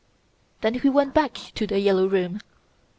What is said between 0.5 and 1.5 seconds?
"Then he went back